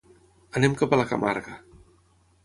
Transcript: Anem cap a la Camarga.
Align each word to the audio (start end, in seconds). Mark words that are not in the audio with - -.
Anem 0.59 0.77
cap 0.79 0.95
a 0.95 0.97
la 1.01 1.05
Camarga. 1.11 1.59